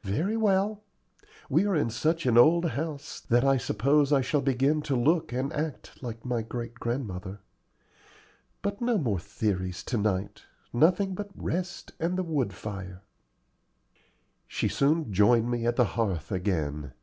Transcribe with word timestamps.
"Very 0.00 0.34
well. 0.34 0.80
We 1.50 1.66
are 1.66 1.76
in 1.76 1.90
such 1.90 2.24
an 2.24 2.38
old 2.38 2.64
house 2.70 3.20
that 3.20 3.44
I 3.44 3.58
suppose 3.58 4.14
I 4.14 4.22
shall 4.22 4.40
begin 4.40 4.80
to 4.80 4.96
look 4.96 5.30
and 5.30 5.52
act 5.52 6.02
like 6.02 6.24
my 6.24 6.40
great 6.40 6.76
grandmother. 6.76 7.40
But 8.62 8.80
no 8.80 8.96
more 8.96 9.18
theories 9.18 9.82
to 9.82 9.98
night 9.98 10.44
nothing 10.72 11.14
but 11.14 11.28
rest 11.36 11.92
and 12.00 12.16
the 12.16 12.22
wood 12.22 12.54
fire." 12.54 13.02
She 14.48 14.68
soon 14.68 15.12
joined 15.12 15.50
me 15.50 15.66
at 15.66 15.76
the 15.76 15.84
hearth 15.84 16.32
again. 16.32 16.94